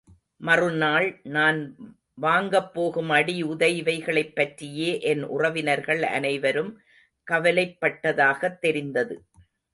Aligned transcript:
மறுநாள் 0.37 1.19
நான் 1.23 1.59
வாங்கப் 2.13 2.73
போகும் 2.73 3.09
அடி 3.09 3.41
உதை 3.43 3.77
இவைகளைப் 3.77 4.35
பற்றியே 4.35 4.99
என் 5.01 5.23
உறவினர்கள் 5.23 6.03
அனைவரும் 6.03 6.71
கவலைப்பட்டதாகத் 7.31 8.59
தெரிந்தது. 8.59 9.15